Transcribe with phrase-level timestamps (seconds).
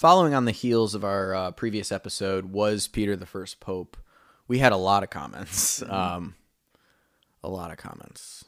[0.00, 3.98] following on the heels of our uh, previous episode, was Peter the first pope?
[4.48, 5.82] We had a lot of comments.
[5.82, 6.36] Um,
[7.44, 8.46] a lot of comments.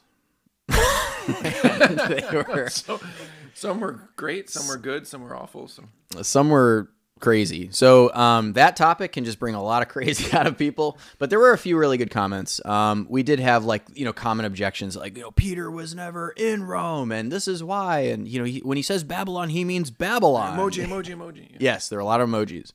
[0.67, 2.99] they were So,
[3.53, 5.67] some were great, some were good, some were awful.
[5.67, 5.89] Some
[6.23, 6.89] some were
[7.23, 7.69] crazy.
[7.71, 10.97] So um, that topic can just bring a lot of crazy out of people.
[11.19, 12.63] But there were a few really good comments.
[12.65, 16.31] Um, we did have like you know common objections like you know Peter was never
[16.31, 19.63] in Rome and this is why and you know he, when he says Babylon he
[19.63, 20.57] means Babylon.
[20.57, 21.51] emoji, emoji, emoji.
[21.51, 21.57] Yeah.
[21.59, 22.73] Yes, there are a lot of emojis.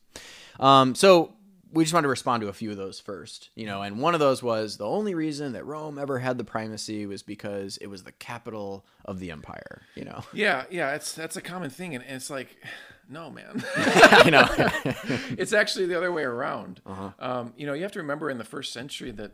[0.59, 1.33] Um, so
[1.71, 4.15] we just wanted to respond to a few of those first, you know, and one
[4.15, 7.87] of those was the only reason that Rome ever had the primacy was because it
[7.87, 10.23] was the capital of the empire, you know.
[10.33, 12.57] Yeah, yeah, it's that's a common thing, and it's like,
[13.09, 14.47] no, man, I know.
[15.37, 16.81] it's actually the other way around.
[16.85, 17.09] Uh-huh.
[17.19, 19.31] Um, you know, you have to remember in the first century that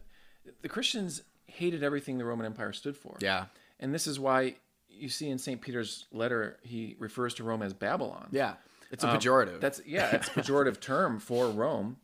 [0.62, 3.18] the Christians hated everything the Roman Empire stood for.
[3.22, 3.46] yeah.
[3.80, 4.56] and this is why
[4.90, 8.30] you see in Saint Peter's letter he refers to Rome as Babylon.
[8.32, 8.54] Yeah.
[8.92, 9.60] It's a Um, pejorative.
[9.60, 11.98] That's yeah, it's a pejorative term for Rome.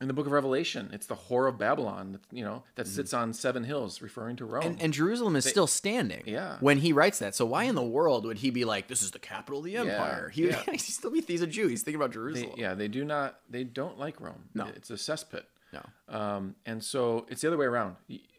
[0.00, 3.34] In the book of Revelation, it's the whore of Babylon, you know, that sits on
[3.34, 4.64] seven hills, referring to Rome.
[4.64, 6.22] And, and Jerusalem is still standing.
[6.24, 6.56] Yeah.
[6.60, 9.10] When he writes that, so why in the world would he be like, "This is
[9.10, 10.30] the capital of the empire"?
[10.30, 10.62] he, yeah.
[10.70, 11.68] he's still he's a Jew.
[11.68, 12.54] He's thinking about they, Jerusalem.
[12.56, 14.48] yeah, they do not, they don't like Rome.
[14.54, 14.68] No.
[14.74, 15.42] it's a cesspit.
[15.72, 15.82] No.
[16.08, 17.96] Um, and so it's the other way around.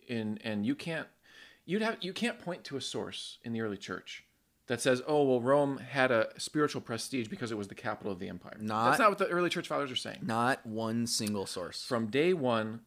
[0.07, 1.07] In and you can't,
[1.65, 4.25] you'd have you can't point to a source in the early church
[4.71, 8.19] that says, "Oh, well, Rome had a spiritual prestige because it was the capital of
[8.19, 10.19] the empire." Not- That's not what the early church fathers are saying.
[10.21, 11.83] Not one single source.
[11.83, 12.79] From day one,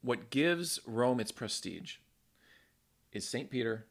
[0.00, 1.96] what gives Rome its prestige
[3.12, 3.84] is Saint Peter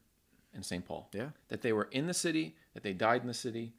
[0.52, 1.10] and Saint Paul.
[1.14, 1.30] Yeah.
[1.50, 3.74] that they were in the city, that they died in the city,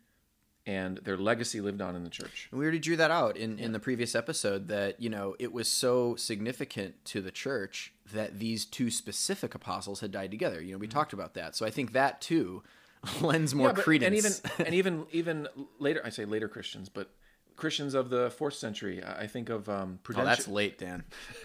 [0.64, 2.46] and their legacy lived on in the church.
[2.52, 5.52] And we already drew that out in, in the previous episode that, you know, it
[5.52, 10.62] was so significant to the church that these two specific apostles had died together.
[10.62, 10.96] You know, we mm-hmm.
[10.96, 11.56] talked about that.
[11.56, 12.62] So I think that too
[13.20, 13.68] lends more.
[13.68, 14.40] Yeah, but- credence.
[14.58, 17.10] And even and even even later, I say later Christians, but
[17.56, 19.02] Christians of the fourth century.
[19.04, 21.04] I think of um, oh, that's late, Dan.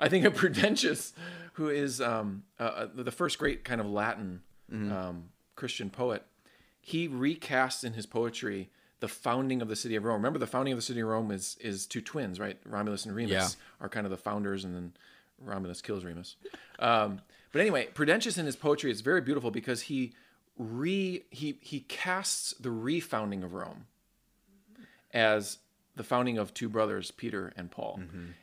[0.00, 1.12] I think of Prudentius,
[1.54, 4.92] who is um, uh, uh, the first great kind of Latin Mm-hmm.
[4.92, 5.24] um,
[5.56, 6.24] Christian poet.
[6.78, 8.68] He recasts in his poetry
[9.00, 10.16] the founding of the city of Rome.
[10.16, 12.58] Remember, the founding of the city of Rome is is two twins, right?
[12.66, 13.48] Romulus and Remus Yeah.
[13.80, 14.92] are kind of the founders, and then
[15.40, 16.36] Romulus kills Remus.
[16.78, 17.22] Um,
[17.52, 20.12] but anyway, Prudentius in his poetry is very beautiful because he
[20.56, 23.86] re he he casts the refounding of Rome
[25.12, 25.58] as
[25.96, 28.00] the founding of two brothers, Peter and Paul.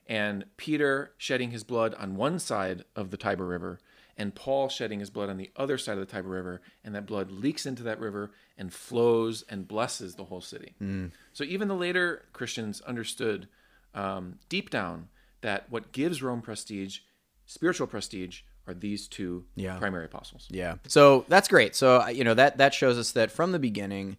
[0.07, 3.79] And Peter shedding his blood on one side of the Tiber River,
[4.17, 7.05] and Paul shedding his blood on the other side of the Tiber River, and that
[7.05, 10.73] blood leaks into that river and flows and blesses the whole city.
[11.31, 13.47] So even the later Christians understood
[13.93, 15.07] um, deep down
[15.41, 16.99] that what gives Rome prestige,
[17.45, 19.77] spiritual prestige, are these two Yeah.
[19.77, 20.47] primary apostles.
[20.49, 20.75] Yeah.
[20.87, 21.75] So that's great.
[21.75, 24.17] So you know that that shows us that from the beginning,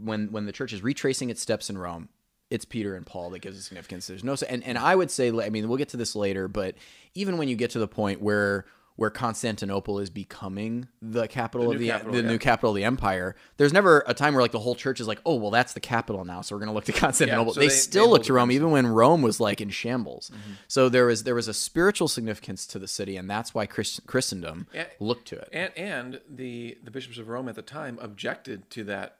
[0.00, 2.08] when when the church is retracing its steps in Rome,
[2.50, 4.06] it's Peter and Paul that gives it significance.
[4.06, 6.74] There's no and and I would say I mean we'll get to this later, but
[7.14, 8.64] even when you get to the point where
[8.98, 12.28] where Constantinople is becoming the capital The of the capital, the yeah.
[12.28, 15.06] new capital of the empire, there's never a time where like the whole church is
[15.06, 17.54] like, oh well, that's the capital now, so we're gonna look to Constantinople.
[17.54, 20.30] so they, they- still they look to Rome even when Rome was like in shambles.
[20.30, 20.52] Mm-hmm.
[20.66, 24.00] So there was there was a spiritual significance to the city, and that's why Christ,
[24.08, 24.86] Christendom Yeah.
[24.98, 25.48] looked to it.
[25.52, 29.18] And and the the bishops of Rome at the time objected to that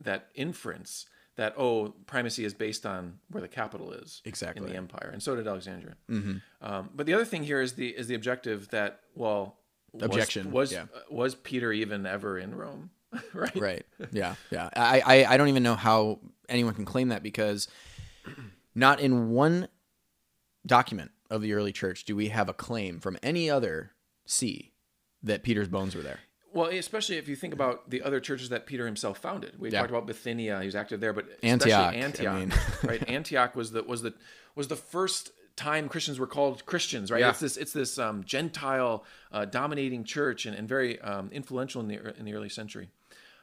[0.00, 1.04] that inference
[1.40, 4.62] that oh primacy is based on where the capital is Exactly.
[4.62, 5.96] in the empire, and so did Alexandria.
[6.10, 6.36] Mm-hmm.
[6.60, 9.56] Um, but the other thing here is the is the objective that well
[9.92, 10.82] was- Objection, was yeah.
[10.94, 12.90] uh, was Peter even ever in Rome,
[13.32, 13.56] right?
[13.56, 17.68] right yeah yeah I, I i don't even know how anyone can claim that because
[18.74, 19.68] not in one
[20.66, 23.92] document of the early church do we have a claim from any other
[24.26, 24.72] see
[25.22, 26.20] that peter's bones were there
[26.52, 29.58] Well, especially if you think about the other churches that Peter himself founded.
[29.58, 29.78] We Yeah.
[29.80, 32.52] talked about Bithynia; he was active there, but Antioch, especially I Antioch, mean.
[32.82, 33.08] right?
[33.08, 34.14] Antioch was the was the
[34.54, 37.20] was the first time Christians were called Christians, right?
[37.20, 37.30] Yeah.
[37.30, 41.88] It's this it's this um, Gentile uh, dominating church and, and very um, influential in
[41.88, 42.88] the in the early century.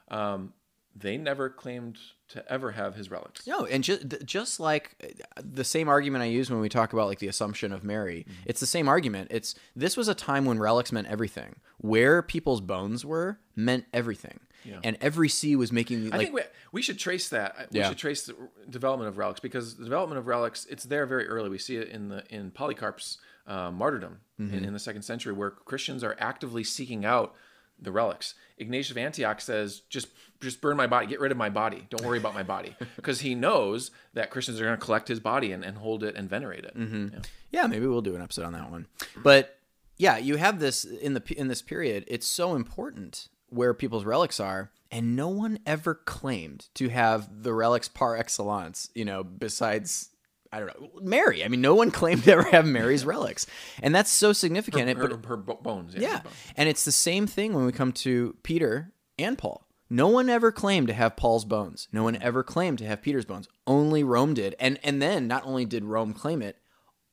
[0.08, 0.52] Um,
[0.96, 1.96] they never claimed
[2.28, 3.46] to ever have his relics.
[3.46, 4.94] no and just just like
[5.36, 8.26] uh, the same argument i use when we talk about like the assumption of mary
[8.28, 8.42] Mm-hmm.
[8.46, 12.60] it's the same argument it's this was a time when relics meant everything where people's
[12.60, 14.40] bones were meant everything
[14.84, 16.42] and every see was making I like think we,
[16.72, 17.68] we should trace that.
[17.72, 17.88] We Yeah.
[17.88, 18.36] should trace the
[18.68, 21.48] development of relics because the development of relics it's there very early.
[21.48, 24.54] We see it in the in Polycarp's uh, martyrdom Mm-hmm.
[24.54, 27.34] in, in the second century, where Christians are actively seeking out
[27.80, 28.34] the relics.
[28.58, 30.08] Ignatius of Antioch says, "Just
[30.40, 31.86] just burn my body, get rid of my body.
[31.90, 35.20] Don't worry about my body," because he knows that Christians are going to collect his
[35.20, 36.76] body and, and hold it and venerate it.
[36.76, 37.08] Mm-hmm.
[37.12, 37.20] Yeah.
[37.50, 38.86] Yeah, maybe we'll do an episode on that one.
[39.16, 39.58] But
[39.96, 42.04] yeah, you have this in the in this period.
[42.08, 47.54] It's so important where people's relics are, and no one ever claimed to have the
[47.54, 48.90] relics par excellence.
[48.94, 50.10] You know, besides.
[50.52, 50.90] I don't know.
[51.00, 51.44] Mary.
[51.44, 53.46] I mean, no one claimed to ever have Mary's relics,
[53.82, 54.88] and that's so significant.
[54.96, 55.94] her, but her bones.
[55.94, 56.16] Yeah, yeah.
[56.18, 56.36] her bones.
[56.56, 59.68] And it's the same thing when we come to Peter and Paul.
[59.90, 61.88] No one ever claimed to have Paul's bones.
[61.92, 63.48] No one ever claimed to have Peter's bones.
[63.66, 64.54] Only Rome did.
[64.60, 66.56] And and then not only did Rome claim it,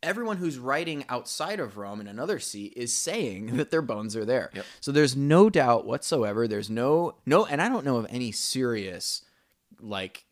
[0.03, 4.25] everyone who's writing outside of Rome in another see is saying that their bones are
[4.25, 4.51] there.
[4.53, 4.65] Yep.
[4.81, 6.47] So there's no doubt whatsoever.
[6.47, 9.23] There's no no and I don't know of any serious
[9.79, 10.25] like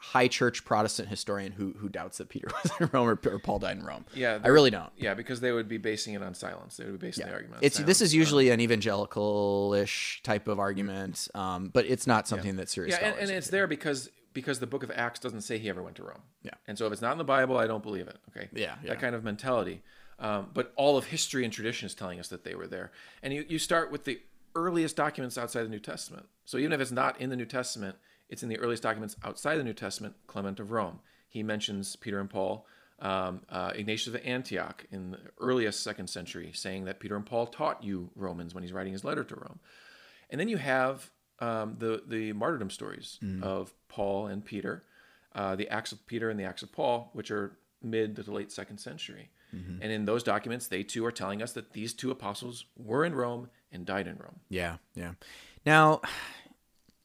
[0.00, 3.58] high church Protestant historian who who doubts that Peter was in Rome or, or Paul
[3.58, 4.04] died in Rome.
[4.14, 4.90] Yeah, I really don't.
[4.96, 6.76] Yeah, because they would be basing it on silence.
[6.76, 7.58] They would be basing the argument.
[7.58, 12.56] On It's this is usually an evangelical-ish type of argument, um, but it's not something
[12.56, 15.58] that serious yeah, and, and it's there because because the book of Acts doesn't say
[15.58, 16.22] he ever went to Rome.
[16.42, 16.50] Yeah.
[16.66, 18.18] and so if it's not in the Bible, I don't believe it.
[18.30, 18.90] Okay, Yeah, yeah.
[18.90, 19.82] that kind of mentality.
[20.18, 22.92] Um, but all of history and tradition is telling us that they were there,
[23.22, 24.20] and you you start with the
[24.54, 26.26] earliest documents outside the New Testament.
[26.44, 27.96] So even if it's not in the New Testament,
[28.34, 30.16] it's in the earliest documents outside the New Testament.
[30.26, 30.98] Clement of Rome,
[31.28, 32.66] he mentions Peter and Paul.
[32.98, 37.46] Um, uh, Ignatius of Antioch in the earliest second century, saying that Peter and Paul
[37.46, 39.60] taught you Romans when he's writing his letter to Rome.
[40.30, 44.82] And then you have um, the the martyrdom stories of Paul and Peter,
[45.34, 48.50] uh, the Acts of Peter and the Acts of Paul, which are mid to late
[48.50, 49.30] second century.
[49.82, 53.14] And in those documents, they too are telling us that these two apostles were in
[53.14, 54.40] Rome and died in Rome.
[54.48, 55.12] yeah, yeah.
[55.64, 56.00] Now,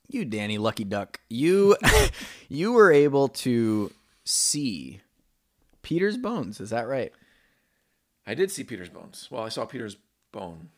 [0.10, 1.78] you Danny Lucky Duck, you
[2.50, 3.92] you were able to
[4.26, 5.02] see
[5.82, 6.60] Peter's bones.
[6.60, 7.14] Is that right?
[8.28, 9.28] I did see Peter's bones.
[9.32, 9.98] Well, I saw Peter's
[10.32, 10.70] bone.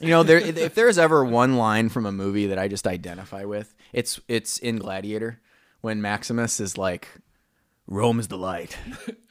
[0.00, 3.44] You know, there if there's ever one line from a movie that I just identify
[3.44, 5.40] with, it's it's in Gladiator
[5.80, 7.08] when Maximus is like,
[7.88, 8.76] "Rome is the light,"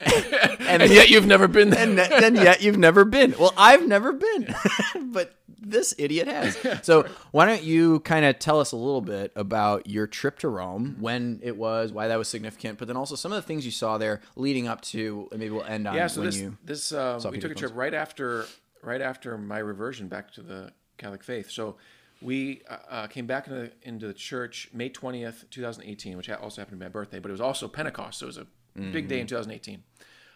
[0.60, 1.80] And yet you've never been there.
[1.82, 3.34] and then yet you've never been.
[3.38, 4.54] Well, I've never been,
[5.12, 6.58] but this idiot has.
[6.82, 10.48] So why don't you kind of tell us a little bit about your trip to
[10.48, 13.64] Rome, when it was, why that was significant, but then also some of the things
[13.64, 15.28] you saw there leading up to.
[15.30, 16.56] and Maybe we'll end on yeah so this you.
[16.64, 18.44] this saw uh, we took a trip right after
[18.82, 21.76] right after my reversion back to the catholic faith so
[22.20, 26.60] we uh, uh, came back into the, into the church may 20th 2018 which also
[26.60, 28.46] happened to be my birthday but it was also pentecost so it was a
[28.92, 29.36] big day in Mm-hmm.
[29.36, 29.82] 2018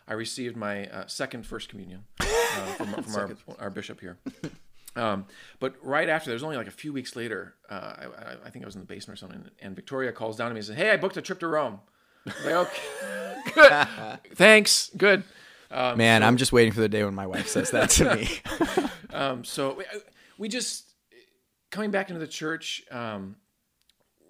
[0.08, 2.24] i received my uh, second first communion uh,
[2.76, 4.18] from, from our, our bishop here
[4.94, 5.24] um,
[5.58, 7.54] but right after, there was only like a few weeks later.
[7.70, 10.36] Uh, I, I- I think I was in the basement or something, and Victoria calls
[10.36, 11.80] down to me and says, "Hey, I booked a trip to Rome."
[12.26, 12.82] Like, okay,
[13.54, 13.88] good,
[14.36, 15.22] thanks, good.
[15.70, 18.28] Um, Man, I'm just waiting for the day when my wife says that to me.
[19.14, 19.84] Um, so we,
[20.36, 20.91] we just
[21.72, 22.84] coming back into the church.
[22.90, 23.34] Um,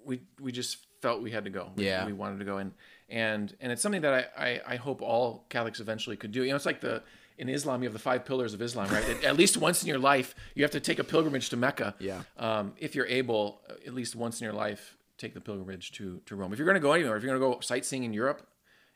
[0.07, 1.71] we we just felt we had to go.
[1.77, 2.07] We, Yeah.
[2.07, 2.73] we wanted to go, and
[3.11, 6.43] and and it's something that I, I I hope all Catholics eventually could do.
[6.43, 7.03] You know, it's like the
[7.39, 9.25] in Islam you have the five pillars of Islam, right?
[9.25, 11.95] At- least once in your life, you have to take a pilgrimage to Mecca.
[11.99, 12.23] Yeah.
[12.37, 16.21] Um, if you're able, uh, at least once in your life, take the pilgrimage to
[16.27, 16.53] to Rome.
[16.53, 18.47] If you're going to go anywhere, if you're going to go sightseeing in Europe,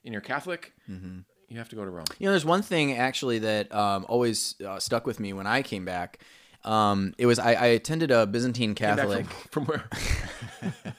[0.05, 1.19] and you're Catholic, Mm-hmm.
[1.49, 2.05] you have to go to Rome.
[2.19, 5.63] You know, there's one thing actually that um, always uh, stuck with me when I
[5.63, 6.19] came back.
[6.67, 9.85] Um, it was I, I attended a Byzantine Catholic from, from where?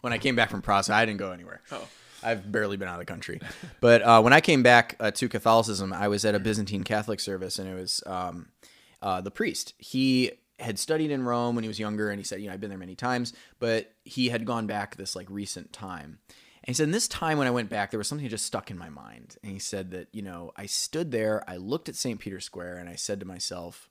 [0.00, 0.96] when I came back from Protestant.
[0.96, 1.60] I didn't go anywhere.
[1.72, 1.86] Oh.
[2.22, 3.40] I've barely been out of the country.
[3.80, 7.20] But uh, when I came back uh, to Catholicism, I was at a Byzantine Catholic
[7.20, 8.48] service, and it was um,
[9.00, 9.74] uh, the priest.
[9.78, 12.60] He had studied in Rome when he was younger, and he said, you know, I've
[12.60, 16.18] been there many times, but he had gone back this like recent time.
[16.64, 18.46] And he said, in this time when I went back, there was something that just
[18.46, 19.36] stuck in my mind.
[19.42, 22.18] And he said that, you know, I stood there, I looked at St.
[22.18, 23.88] Peter's Square, and I said to myself,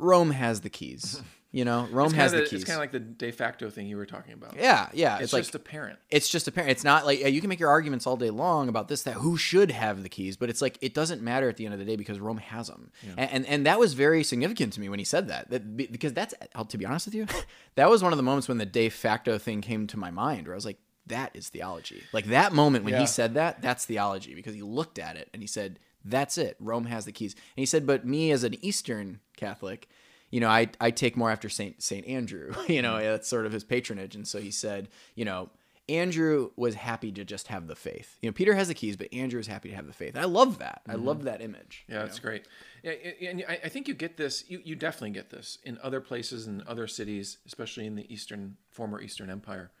[0.00, 1.20] Rome has the keys.
[1.52, 2.60] You know, Rome has kinda the keys.
[2.62, 4.54] It's kind of like the de facto thing you were talking about.
[4.54, 5.14] yeah, yeah.
[5.16, 5.98] It's, It's, like just apparent.
[6.08, 6.70] it's just apparent.
[6.70, 9.36] It's not like you can make your arguments all day long about this, that who
[9.36, 11.84] should have the keys, but it's like it doesn't matter at the end of the
[11.84, 15.00] day because Rome has them, and, and and that was very significant to me when
[15.00, 15.50] he said that.
[15.50, 16.34] That because that's
[16.68, 17.26] to be honest with you,
[17.74, 20.46] that was one of the moments when the de facto thing came to my mind,
[20.46, 20.78] where I was like,
[21.08, 22.00] that is theology.
[22.12, 23.00] Like that moment when Yeah.
[23.00, 26.56] he said that, that's theology because he looked at it and he said, that's it.
[26.60, 29.88] Rome has the keys, and he said, but me as an Eastern Catholic
[30.30, 32.54] you know, I, I take more after Saint Saint Andrew.
[32.68, 34.14] You know, that's sort of his patronage.
[34.14, 35.50] And so he said, you know,
[35.88, 38.16] Andrew was happy to just have the faith.
[38.22, 40.16] You know, Peter has the keys, but Andrew is happy to have the faith.
[40.16, 40.82] I love that.
[40.88, 41.84] I love that image.
[41.88, 42.44] Yeah, that's great.
[42.84, 44.44] Yeah, and I I think you get this.
[44.48, 48.56] You, you definitely get this in other places and other cities, especially in the Eastern
[48.70, 49.72] former Eastern Empire.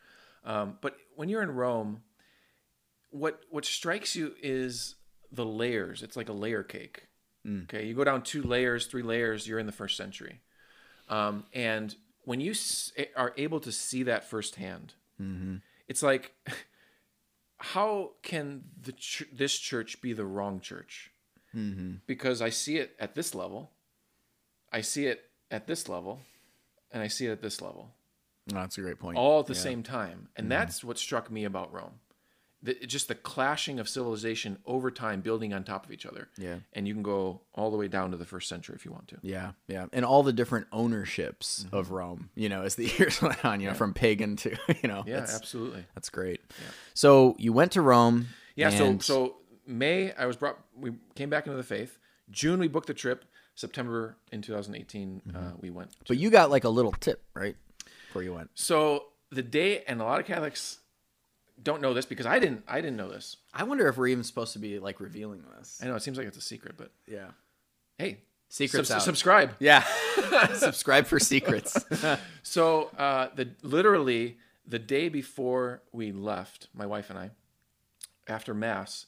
[0.44, 2.02] Um, but when you're in Rome,
[3.10, 4.96] what what strikes you is
[5.32, 6.02] the layers.
[6.02, 7.06] It's like a layer cake.
[7.46, 7.64] Mm.
[7.64, 9.46] Okay, you go down two layers, three layers.
[9.46, 10.40] You're in the first century,
[11.08, 11.94] um, and
[12.24, 15.56] when you s- eh, are able to see that firsthand, mm-hmm.
[15.88, 16.34] it's like,
[17.58, 21.10] how can the ch- this church be the wrong church?
[21.56, 21.94] Mm-hmm.
[22.06, 23.72] because I see it at this level,
[24.72, 26.20] I see it at this level,
[26.92, 27.90] and I see it at this level.
[28.52, 29.18] Oh, that's a great point.
[29.18, 30.28] all at the same time.
[30.36, 31.98] And that's what struck me about Rome.
[32.62, 36.28] The, just the clashing of civilization over time building on top of each other.
[36.36, 36.56] Yeah.
[36.74, 39.08] And you can go all the way down to the first century if you want
[39.08, 39.18] to.
[39.22, 41.76] Yeah, yeah, and all the different ownerships Mm-hmm.
[41.76, 42.28] of Rome.
[42.34, 44.50] You know, as the years went on, you know, from pagan to
[44.82, 45.86] you know, Yeah, that's, absolutely.
[45.94, 46.40] that's great.
[46.92, 48.28] So you went to Rome.
[48.56, 49.36] Yeah, and- so so
[49.66, 51.98] May I was brought we came back into the faith.
[52.30, 53.24] June we booked the trip.
[53.54, 55.90] September in 2018 uh, we went.
[56.08, 57.56] but you got like a little tip, right,
[58.08, 58.50] before you went.
[58.54, 60.79] So the day and a lot of Catholics
[61.62, 63.36] don't know this because I didn't I didn't know this.
[63.52, 65.78] I wonder if we're even supposed to be like revealing this.
[65.82, 67.28] I know it seems like it's a secret, but Yeah,
[67.98, 69.02] hey, secrets sub- out.
[69.02, 69.54] subscribe.
[69.58, 69.84] yeah,
[70.54, 71.76] subscribe for secrets.
[72.42, 77.30] So uh, the literally the day before we left, my wife and I,
[78.28, 79.06] after mass,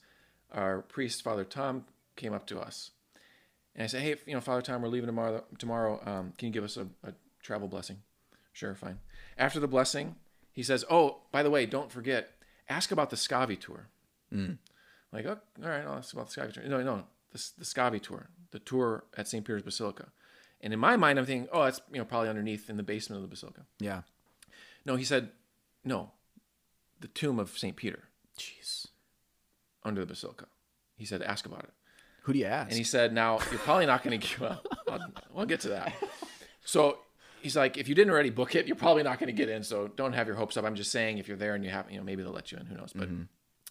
[0.52, 1.84] our priest Father Tom
[2.16, 2.90] came up to us,
[3.74, 5.44] and I said, "Hey, you know, Father Tom, we're leaving tomorrow.
[5.58, 7.98] Tomorrow, um, can you give us a, a travel blessing?"
[8.52, 8.98] Sure, fine.
[9.38, 10.16] After the blessing,
[10.52, 12.30] he says, "Oh, by the way, don't forget,
[12.72, 13.88] ask about the Scavi tour."
[14.32, 14.58] Mm.
[15.12, 16.64] Like, oh, all right, I'll ask about the Scavi tour.
[16.64, 19.44] No, no, the, the Scavi tour, the tour at St.
[19.44, 20.08] Peter's Basilica.
[20.60, 23.18] And in my mind, I'm thinking, oh, that's you know probably underneath in the basement
[23.18, 23.62] of the basilica.
[23.80, 24.02] yeah.
[24.84, 25.30] No, he said,
[25.84, 26.10] no,
[27.00, 27.76] the tomb of St.
[27.76, 28.88] Peter Jeez.
[29.84, 30.46] under the basilica.
[30.96, 31.70] He said, ask about it.
[32.22, 32.70] Who do you ask?
[32.70, 34.66] And he said, now you're probably not going to give up.
[34.90, 35.92] I'll, I'll get to that.
[36.64, 36.98] So
[37.42, 39.62] he's like, if you didn't already book it, you're probably not going to get in.
[39.62, 40.64] So don't have your hopes up.
[40.64, 42.58] I'm just saying, if you're there and you have, you know, maybe they'll let you
[42.58, 42.66] in.
[42.66, 42.92] Who knows?
[42.94, 43.08] But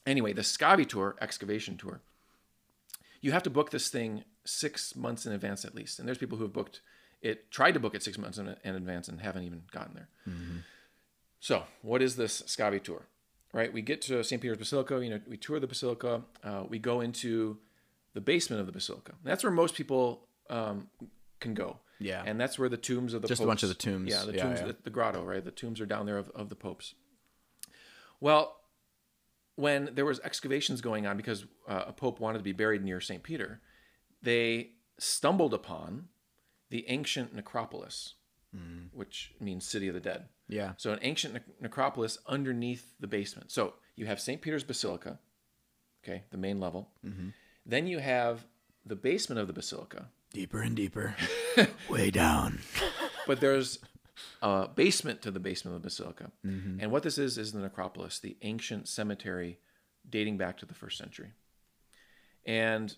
[0.06, 2.01] anyway, the Scavi tour, excavation tour,
[3.22, 6.00] you have to book this thing six months in advance at least.
[6.00, 6.82] And there's people who have booked
[7.22, 10.08] it, tried to book it six months in, in advance and haven't even gotten there.
[11.40, 13.04] So, what is this Scavi tour?
[13.54, 14.42] Right, we get to St.
[14.42, 15.04] Peter's Basilica.
[15.04, 16.22] You know, we tour the basilica.
[16.42, 17.58] Uh, we go into
[18.13, 19.13] the basement of the basilica.
[19.25, 20.88] That's where most people um,
[21.42, 21.78] can go.
[22.01, 22.24] Yeah.
[22.25, 24.10] and that's where the tombs of the Just a bunch of the tombs.
[24.10, 24.67] Yeah, the Yeah, tombs, yeah.
[24.67, 25.43] The, the grotto, right?
[25.43, 26.96] The tombs are down there of, of the popes.
[28.20, 28.58] Well,
[29.55, 33.00] when there was excavations going on because uh, a pope wanted to be buried near
[33.01, 33.22] St.
[33.24, 33.62] Peter,
[34.22, 36.08] they stumbled upon
[36.70, 38.15] the ancient necropolis,
[38.53, 38.89] Mm.
[38.91, 40.25] which means city of the dead.
[40.50, 40.74] yeah.
[40.75, 43.50] So an ancient ne- necropolis underneath the basement.
[43.50, 44.41] So you have St.
[44.41, 45.20] Peter's Basilica,
[46.03, 46.91] okay, the main level.
[47.65, 48.46] Then you have
[48.86, 51.16] the basement of the basilica, Deeper and deeper,
[51.90, 52.60] way down.
[53.28, 53.80] but there's
[54.42, 56.32] a basement to the basement of the basilica.
[56.46, 56.80] Mm-hmm.
[56.80, 59.60] And what this is is the necropolis, the ancient cemetery
[60.10, 61.34] dating back to the first century.
[62.46, 62.96] And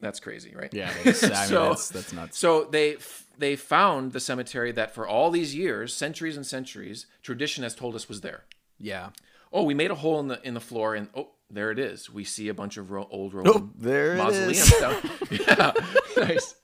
[0.00, 0.72] that's crazy, right?
[0.72, 2.38] Yeah, that's, I mean, So- that's, that's nuts.
[2.38, 2.96] So they
[3.38, 7.94] they found the cemetery that for all these years, centuries and centuries, tradition has told
[7.94, 8.44] us was there.
[8.78, 9.10] Yeah.
[9.52, 12.10] Oh, we made a hole in the in the floor, and oh, there it is.
[12.10, 14.80] We see a bunch of ro- old Roman Oh, there it mausoleums is.
[14.80, 15.10] down.
[15.30, 15.72] yeah,
[16.16, 16.54] nice.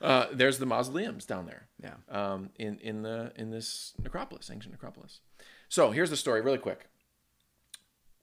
[0.00, 1.66] Uh, there's the mausoleums down there.
[1.82, 1.94] Yeah.
[2.08, 5.20] Um, in in the in this necropolis, ancient necropolis.
[5.68, 6.88] So here's the story, really quick.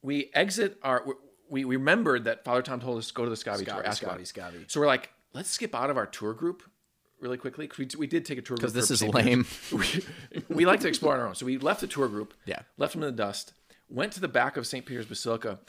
[0.02, 1.06] We exit our.
[1.50, 3.86] We, we remembered that Father Tom told us to go to the Scavi tour, Scavi,
[3.86, 4.22] ask Scavi.
[4.22, 4.72] Scavi.
[4.72, 6.64] So we're like, let's skip out of our tour group
[7.20, 9.46] really quickly 'cause we, we did take a tour Because this is lame.
[9.72, 9.86] we,
[10.50, 11.36] we like to explore on our own.
[11.36, 12.34] So we left the tour group.
[12.46, 12.62] Yeah.
[12.78, 13.54] Left them in the dust.
[13.90, 14.86] Went to the back of St.
[14.86, 15.60] Peter's Basilica,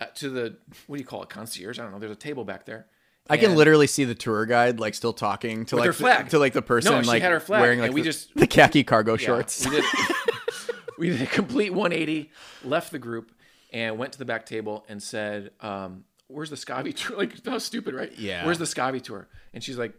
[0.00, 1.78] uh, to the what do you call it, concierge?
[1.78, 1.98] I don't know.
[1.98, 2.86] There's a table back there.
[3.28, 5.98] I can literally see the tour guide like still talking to With like her the-
[5.98, 6.28] flag.
[6.30, 8.06] to like the person No, she like had her flag, wearing like and we the,
[8.06, 9.64] just- the khaki cargo Yeah, shorts.
[9.68, 9.84] We did,
[10.98, 12.30] we did a complete 180,
[12.64, 13.30] left the group,
[13.72, 17.52] and went to the back table and said, um, "Where's the Scavi tour?" Like that
[17.52, 18.12] was stupid, right?
[18.18, 18.44] Yeah.
[18.44, 19.28] Where's the Scavi tour?
[19.54, 19.92] And she's like,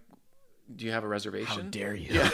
[0.75, 2.08] "Do you have a reservation?" How dare you?
[2.13, 2.29] Yeah.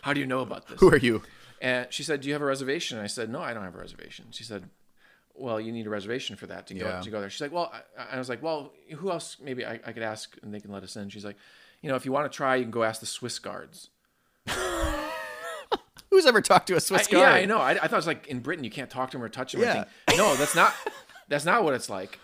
[0.00, 0.80] How do you know about this?
[0.80, 1.22] Who are you?
[1.60, 3.74] And she said, "Do you have a reservation?" And I said, "No, I don't have
[3.74, 4.70] a reservation." She said,
[5.40, 7.00] "Well, you need a reservation for that to go Yeah.
[7.00, 9.36] to go there." She's like, "Well," I, I was like, "Well, who else?
[9.42, 11.36] Maybe I, I could ask, and they can let us in." She's like,
[11.82, 13.90] "You know, if you want to try, you can go ask the Swiss guards."
[16.10, 17.22] Who's ever talked to a Swiss I- guard?
[17.28, 17.58] yeah, I know.
[17.58, 19.52] I, I thought it was like in Britain, you can't talk to them or touch
[19.52, 19.60] them.
[19.60, 19.84] Or Yeah.
[20.08, 20.18] anything.
[20.18, 20.74] No, that's not.
[21.28, 22.18] That's not what it's like.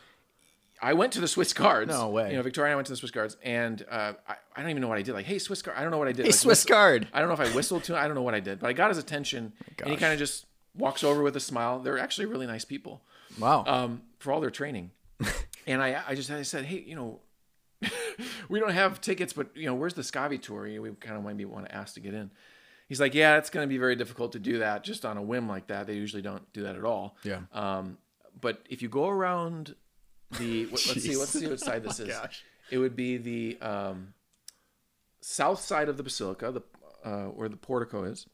[0.82, 1.90] I went to the Swiss guards.
[1.92, 2.30] No way.
[2.32, 4.70] You know, Victoria and I went to the Swiss guards, and uh, I, I don't
[4.70, 5.14] even know what I did.
[5.14, 5.78] Like, hey, Swiss guard.
[5.78, 6.23] I don't know what I did.
[6.25, 7.06] Hey, like, Swiss whistle- guard.
[7.12, 8.00] I don't know if I whistled to him.
[8.02, 10.18] I don't know what I did, but I got his attention, and he kind of
[10.18, 10.44] just
[10.76, 11.78] walks over with a smile.
[11.78, 13.02] They're actually really nice people
[13.38, 13.64] Wow.
[13.66, 14.90] um, for all their training.
[15.66, 17.21] and I, I just I said, hey, you know,
[18.49, 20.62] we don't have tickets, but you know, where's the Scavi tour?
[20.62, 22.30] We kind of maybe want to ask to get in.
[22.88, 25.23] He's like, yeah, it's going to be very difficult to do that just on a
[25.23, 25.87] whim like that.
[25.87, 27.16] They usually don't do that at all.
[27.25, 27.40] Yeah.
[27.52, 27.99] Um,
[28.40, 29.75] but if you go around
[30.38, 32.09] the, what, let's see, let's see what side this is.
[32.09, 32.45] gosh.
[32.71, 34.14] It would be the um,
[35.21, 36.62] south side of the basilica, the
[37.09, 38.26] uh, where the portico is.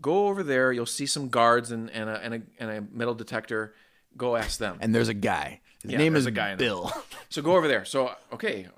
[0.00, 0.72] Go over there.
[0.72, 3.74] You'll see some guards and, and, a, and, a, and a metal detector.
[4.16, 4.78] Go ask them.
[4.80, 5.60] and there's a guy.
[5.82, 6.54] His Yeah, name is a guy.
[6.56, 6.90] Bill.
[7.30, 7.84] So go over there.
[7.84, 8.68] So okay,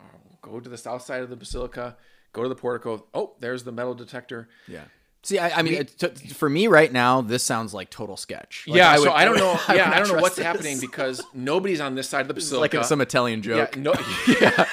[0.41, 1.97] go to the south side of the basilica.
[2.33, 3.05] Go to the portico.
[3.13, 4.49] Oh, there's the metal detector.
[4.67, 4.85] yeah.
[5.23, 8.65] See, I, I mean, it, t- for me right now, this sounds like total sketch.
[8.69, 9.59] Like, yeah, would- so I don't know.
[9.69, 10.45] would yeah, I don't know what's this.
[10.45, 12.77] happening because nobody's on this side of the basilica.
[12.79, 13.75] like some Italian joke.
[13.75, 13.93] Yeah, no,
[14.41, 14.67] yeah,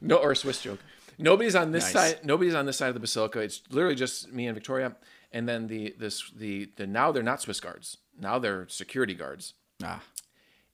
[0.00, 0.80] no, or a Swiss joke.
[1.18, 1.92] Nobody's on this Nice.
[2.16, 2.24] side.
[2.24, 3.38] Nobody's on this side of the basilica.
[3.40, 4.94] It's literally just me and Victoria,
[5.36, 7.98] and then the this the the now they're not Swiss guards.
[8.18, 10.00] Now they're security guards, Ah,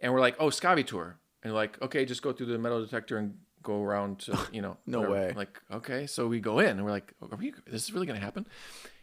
[0.01, 3.17] and we're like, oh, Scavi tour, and like, okay, just go through the metal detector
[3.19, 4.77] and go around to you know.
[4.87, 5.15] No whatever.
[5.15, 5.33] way.
[5.37, 7.53] Like, okay, so we go in, and we're like, are we?
[7.67, 8.47] This is really gonna happen?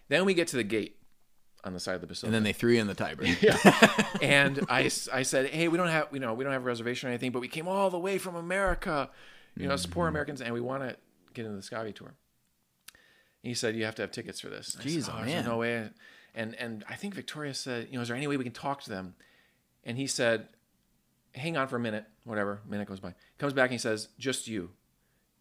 [0.07, 0.95] Then we get to the gate
[1.65, 3.23] on the side of the basilica and then they threw you in the Tiber.
[4.21, 7.07] and I, I said, hey, we don't have you know we don't have a reservation
[7.07, 9.09] or anything, but we came all the way from America,
[9.57, 10.15] you know, support Mm-hmm.
[10.15, 10.95] Americans, and we want to
[11.33, 12.13] get into the Scavi tour.
[13.43, 14.75] He said you have to have tickets for this.
[14.75, 15.45] And Jeez, said, oh, there's man.
[15.45, 15.89] no way.
[16.35, 18.83] And and I think Victoria said, you know, is there any way we can talk
[18.83, 19.15] to them?
[19.83, 20.49] And he said,
[21.33, 22.61] hang on for a minute, whatever.
[22.67, 23.13] minute goes by.
[23.37, 24.71] Comes back and he says, just you,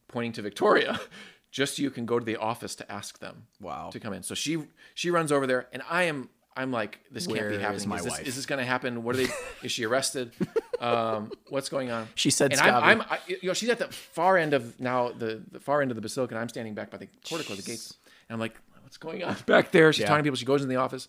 [0.09, 1.01] pointing to Victoria.
[1.51, 3.89] Just you can go to the office to ask them Wow.
[3.91, 4.23] to come in.
[4.23, 4.65] So she
[4.95, 7.89] she runs over there, and I am I'm like, this can't Where be is happening.
[7.89, 9.03] my Is, this, is this going to happen?
[9.03, 9.33] What are they?
[9.63, 10.33] is she arrested?
[10.81, 12.09] Um, what's going on?
[12.15, 12.83] She said and Scavi.
[12.83, 15.83] I'm, I'm I, you know, she's at the far end of now the, the far
[15.83, 17.95] end of the basilica, and I'm standing back by the portico, the gates,
[18.29, 19.93] and I'm like, what's going on back there?
[19.93, 20.07] She's Yeah.
[20.09, 20.37] talking to people.
[20.37, 21.09] She goes in the office,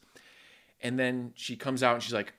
[0.82, 2.34] and then she comes out and she's like,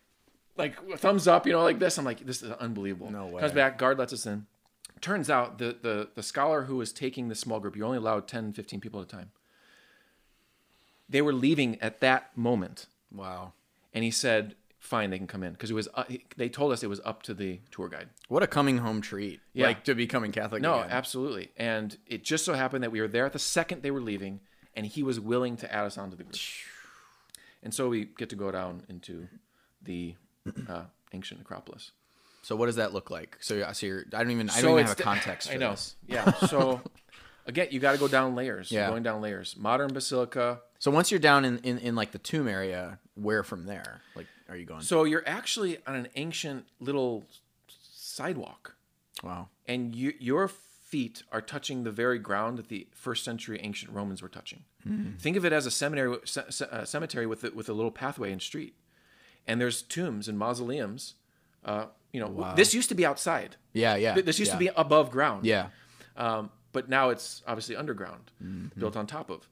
[0.56, 1.98] like thumbs up, you know, like this.
[1.98, 3.10] I'm like, this is unbelievable.
[3.10, 3.40] No way.
[3.40, 4.46] Comes back, guard lets us in.
[5.00, 8.28] Turns out the the the scholar who was taking the small group, you're only allowed
[8.28, 9.30] 10, 15 people at a time.
[11.08, 13.52] They were leaving at that moment Wow.
[13.94, 16.04] and he said fine they can come in because it was uh,
[16.36, 19.40] they told us it was up to the tour guide What a coming home treat.
[19.52, 19.66] Yeah.
[19.68, 20.62] Like to becoming Catholic.
[20.62, 20.90] no again.
[20.90, 24.00] absolutely and it just so happened that we were there at the second they were
[24.00, 24.40] leaving
[24.74, 26.36] and he was willing to add us onto the group
[27.62, 29.28] and so we get to go down into
[29.82, 30.14] the
[30.68, 31.92] uh, ancient necropolis
[32.42, 33.36] So what does that look like?
[33.40, 35.54] So, yeah, so you're, I don't even, I So don't even have a context for
[35.54, 35.96] i know this.
[36.06, 36.80] yeah so
[37.46, 38.88] again you got to go down layers Yeah.
[38.88, 42.48] going down layers modern basilica So once you're down in, in, in like the tomb
[42.48, 44.00] area, where from there?
[44.16, 44.80] Like, are you going?
[44.80, 47.24] so you're actually on an ancient little
[47.68, 48.76] sidewalk
[49.22, 49.48] wow.
[49.66, 54.20] and you, your feet are touching the very ground that the first century ancient Romans
[54.20, 54.64] were touching.
[55.18, 57.90] Think of it as a seminary, ce- ce- uh, cemetery with a, with a little
[57.90, 58.74] pathway and street,
[59.46, 61.14] and there's tombs and mausoleums.
[61.64, 63.56] Uh, you know, this used to be outside.
[63.74, 64.20] Yeah, yeah.
[64.20, 64.54] This used yeah.
[64.54, 65.44] to be above ground.
[65.44, 65.68] Yeah.
[66.16, 68.30] Um, but now it's obviously underground,
[68.78, 69.46] built on top of.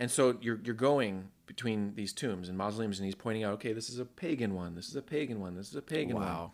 [0.00, 3.74] And so you're you're going between these tombs and mausoleums, and he's pointing out, okay,
[3.74, 6.24] this is a pagan one, this is a pagan one, this is a pagan one.
[6.24, 6.52] Wow.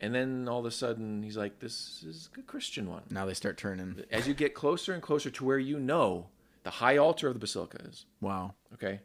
[0.00, 3.34] And then all of a sudden, he's like, this is a Christian one Now they
[3.34, 4.02] start turning.
[4.10, 6.26] as you get closer and closer to where you know
[6.64, 8.04] the high altar of the basilica is.
[8.20, 8.54] Wow.
[8.74, 9.00] Okay,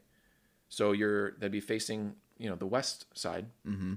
[0.70, 3.46] so you're that'd be facing you know the west side.
[3.66, 3.94] Mm-hmm.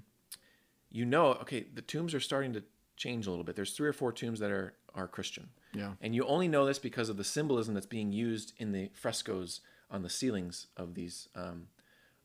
[0.91, 2.65] You know, okay, the tombs are starting to
[2.97, 3.57] change a little bit.
[3.57, 5.49] There's three or four tombs that are are Christian.
[5.73, 5.93] Yeah.
[6.01, 9.61] and you only know this because of the symbolism that's being used in the frescoes
[9.91, 11.69] on the ceilings of these um,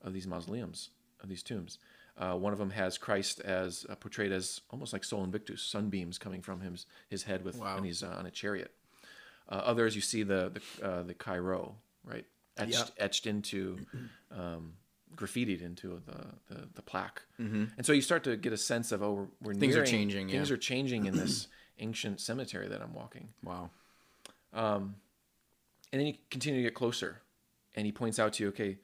[0.02, 0.90] of these mausoleums
[1.22, 1.78] of these tombs.
[2.18, 6.18] Uh, one of them has Christ as uh, portrayed as almost like Sol Invictus, sunbeams
[6.18, 7.76] coming from his his head with Wow.
[7.76, 8.72] when he's uh, on a chariot.
[9.50, 12.26] Uh, others, you see the the uh, the Chi-Rho, right,
[12.58, 13.78] etched etched into,
[14.32, 14.74] um,
[15.16, 17.66] graffitied into the the, the plaque, mm-hmm.
[17.78, 20.30] and so you start to get a sense of oh, we're, we're Things are changing,
[20.30, 20.54] Things yeah.
[20.54, 21.48] are changing in this
[21.80, 23.30] ancient cemetery that I'm walking.
[23.44, 23.70] Wow.
[24.54, 24.96] Um,
[25.92, 27.22] And then you continue to get closer,
[27.76, 28.80] and he points out to you, okay,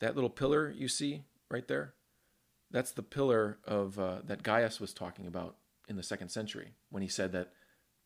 [0.00, 1.94] that little pillar you see right there,
[2.70, 5.56] that's the pillar of uh, that Gaius was talking about
[5.88, 7.52] in the second century when he said that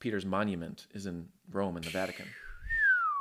[0.01, 2.27] Peter's monument is in Rome in the Vatican.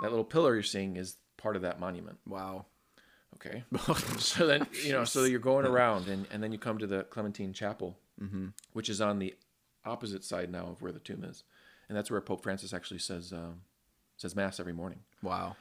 [0.02, 2.18] That little pillar you're seeing is part of that monument.
[2.28, 2.66] Wow.
[3.36, 3.64] Okay.
[4.18, 7.04] so then you know, so you're going around, and, and then you come to the
[7.04, 7.98] Clementine Chapel,
[8.74, 9.34] which is on the
[9.90, 11.44] opposite side now of where the tomb is,
[11.88, 13.62] and that's where Pope Francis actually says um,
[14.18, 15.00] says mass every morning.
[15.22, 15.56] Wow.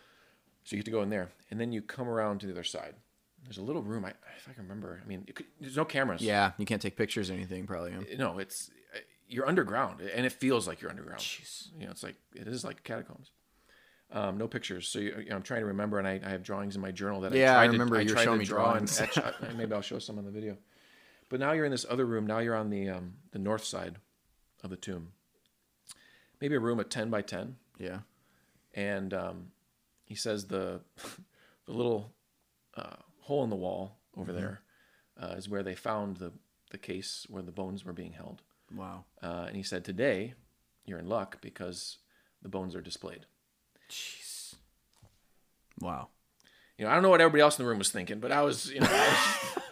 [0.64, 2.64] So you get to go in there, and then you come around to the other
[2.64, 2.94] side.
[3.44, 4.04] There's a little room.
[4.04, 6.20] I, if I can remember, I mean, could, there's no cameras.
[6.20, 7.92] Yeah, you can't take pictures or anything, probably.
[7.92, 8.02] huh?
[8.18, 11.24] No, it's uh, you're underground, and it feels like you're underground.
[11.78, 13.30] You know, it's like it is like catacombs.
[14.10, 14.88] Um, no pictures.
[14.88, 16.90] So you, you know, I'm trying to remember, and I, I have drawings in my
[16.90, 19.00] journal that Yeah, I I remember to, you were tried showing me draw and drawings.
[19.00, 19.18] etch.
[19.18, 20.56] Uh, Maybe I'll show some on the video.
[21.28, 22.26] But now you're in this other room.
[22.26, 23.96] Now you're on the um, the north side
[24.62, 25.12] of the tomb.
[26.40, 28.00] Maybe a room of ten by ten Yeah.
[28.74, 29.52] and um,
[30.04, 30.80] he says the
[31.66, 32.12] the little
[32.76, 34.60] uh, hole in the wall over there
[35.20, 36.32] uh, is where they found the
[36.70, 38.42] the case where the bones were being held.
[38.74, 39.04] Wow.
[39.22, 40.34] Uh, and he said, "Today,
[40.84, 41.98] you're in luck because
[42.42, 43.26] the bones are displayed."
[43.90, 44.54] Jeez.
[45.80, 46.08] Wow.
[46.76, 48.42] You know, I don't know what everybody else in the room was thinking, but I
[48.42, 48.86] was, you know.
[48.90, 49.62] Was-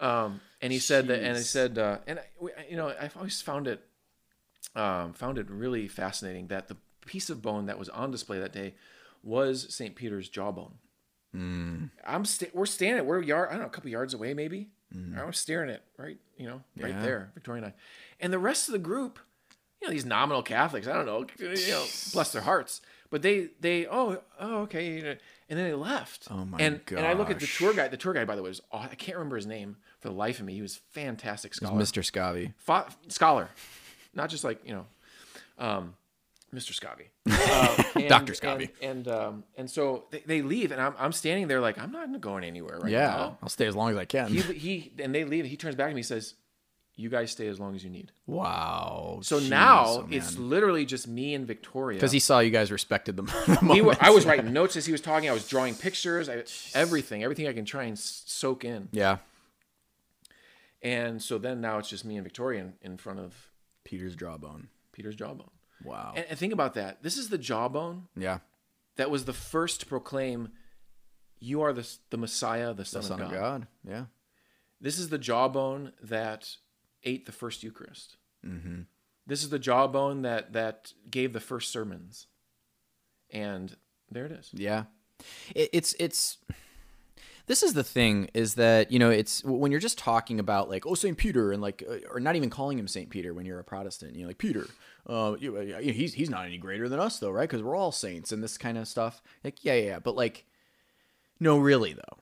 [0.00, 2.24] um, and he said that, and he said, uh, and I,
[2.68, 3.85] you know, I've always found it,
[4.76, 8.52] um, found it really fascinating that the piece of bone that was on display that
[8.52, 8.74] day
[9.22, 10.74] was Saint Peter's jawbone.
[11.34, 14.68] I'm sta- we're standing, we're yard, I don't know, a couple yards away maybe.
[15.18, 17.02] I was staring at right, you know, right Yeah.
[17.02, 17.74] there, Victoria and I,
[18.20, 19.18] and the rest of the group,
[19.82, 21.84] you know, these nominal Catholics, I don't know, you know,
[22.14, 25.18] bless their hearts, but they they oh oh okay, and
[25.58, 26.28] then they left.
[26.30, 27.90] Oh my and and I look at the tour guide.
[27.90, 30.14] The tour guide, by the way, was aw- I can't remember his name for the
[30.14, 30.54] life of me.
[30.54, 32.02] He was fantastic scholar, Mr.
[32.02, 32.54] Scotty.
[32.56, 33.50] Fa- scholar,
[34.16, 34.86] not just like you know,
[35.58, 35.94] um,
[36.54, 36.72] Mr.
[36.72, 38.34] Scotty, uh, Dr.
[38.34, 38.70] Scotty.
[38.82, 41.92] and and, um, and so they, they leave, and I'm I'm standing there like I'm
[41.92, 43.38] not going anywhere right Yeah, now.
[43.42, 44.28] I'll stay as long as I can.
[44.28, 45.44] He he and they leave.
[45.44, 46.34] He turns back to me, and says,
[46.94, 49.18] "You guys stay as long as you need." wow.
[49.22, 51.96] So Jeez, now oh, it's literally just me and Victoria.
[51.98, 53.26] because he saw you guys respected them.
[53.26, 54.02] the We were, moment.
[54.02, 55.28] I was writing notes as he was talking.
[55.28, 56.28] I was drawing pictures.
[56.28, 56.44] I,
[56.78, 58.88] everything, everything I can try and soak in.
[58.92, 59.18] Yeah.
[60.82, 63.34] And so then now it's just me and Victoria in, in front of
[63.86, 64.68] Peter's jawbone.
[64.92, 65.50] Peter's jawbone.
[65.84, 66.12] Wow.
[66.16, 67.02] And, and think about that.
[67.02, 68.38] This is the jawbone yeah.
[68.96, 70.48] that was the first to proclaim,
[71.38, 73.40] "You are the the Messiah, the Son, The Son of, of God.
[73.40, 73.66] God.
[73.88, 74.04] Yeah.
[74.80, 76.56] This is the jawbone that
[77.04, 78.16] ate the first Eucharist.
[78.44, 78.82] Mm-hmm.
[79.26, 82.26] This is the jawbone that that gave the first sermons.
[83.30, 83.76] And
[84.10, 84.50] there it is.
[84.52, 84.84] Yeah.
[85.54, 86.38] It, it's it's
[87.46, 90.86] this is the thing is that you know it's when you're just talking about like
[90.86, 93.58] oh Saint Peter and like uh, or not even calling him Saint Peter when you're
[93.58, 94.66] a Protestant you know like Peter
[95.06, 97.48] uh you, uh, he's he's not any greater than us though right?
[97.48, 99.22] Because we're all saints and this kind of stuff.
[99.44, 100.44] Like yeah yeah but like
[101.40, 102.18] no really though.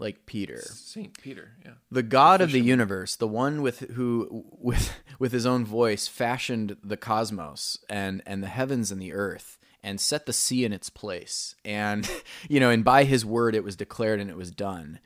[0.00, 0.60] Like Peter.
[0.60, 1.72] Saint Peter, yeah.
[1.90, 6.76] the god of the universe the one with who with with his own voice fashioned
[6.84, 9.57] the cosmos and and the heavens and the earth
[9.88, 11.54] and set the sea in its place.
[11.64, 12.08] And
[12.48, 15.00] you know and by his word it was declared and it was done.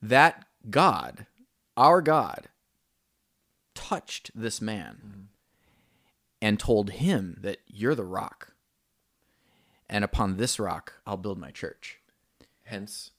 [0.00, 1.26] That god
[1.76, 2.48] our god
[3.74, 5.24] touched this man mm.
[6.40, 8.52] and told him that you're the rock.
[9.90, 11.98] And upon this rock i'll build my church.
[12.64, 13.10] Hence,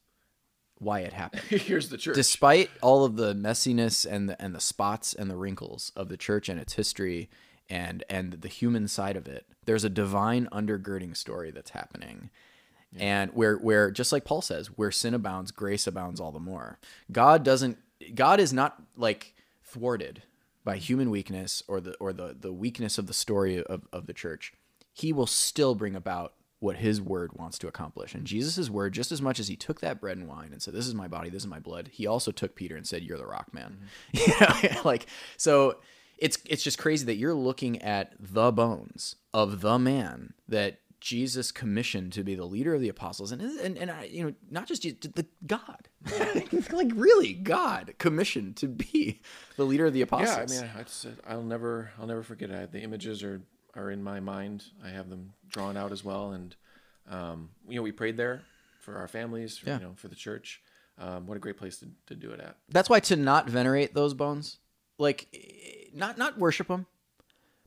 [0.78, 1.42] why it happened.
[1.50, 2.16] Here's the church.
[2.16, 6.16] despite all of the messiness and the, and the spots and the wrinkles of the
[6.16, 7.28] church and its history
[7.68, 12.30] and and the human side of it there's a divine undergirding story that's happening.
[12.96, 16.78] And where where just like Paul says where sin abounds grace abounds all the more.
[17.10, 17.78] God doesn't
[18.14, 20.22] God is not like thwarted
[20.64, 20.82] by mm-hmm.
[20.82, 24.52] human weakness or the or the the weakness of the story of, of the church.
[24.92, 28.14] He will still bring about what his word wants to accomplish.
[28.14, 28.36] And mm-hmm.
[28.36, 30.86] Jesus' word, just as much as he took that bread and wine and said, This
[30.86, 33.26] is my body, this is my blood, he also took Peter and said, You're the
[33.26, 33.88] rock man.
[34.14, 34.60] Mm-hmm.
[34.64, 35.78] You know, like so
[36.18, 41.52] it's it's just crazy that you're looking at the bones of the man that Jesus
[41.52, 44.66] commissioned to be the leader of the apostles, and and, and I, you know, not
[44.66, 45.88] just Je- the God,
[46.72, 49.20] like really God commissioned to be
[49.56, 50.54] the leader of the apostles.
[50.54, 52.72] Yeah, I mean, it's, I'll never, I'll never forget it.
[52.72, 53.42] The images are
[53.74, 54.64] are in my mind.
[54.82, 56.56] I have them drawn out as well, and
[57.10, 58.40] um, you know, we prayed there
[58.80, 59.78] for our families, for, Yeah.
[59.78, 60.62] you know, for the church.
[60.96, 62.56] Um, what a great place to, to do it at.
[62.68, 64.58] That's why to not venerate those bones,
[64.96, 65.26] like
[65.94, 66.86] not not worship them,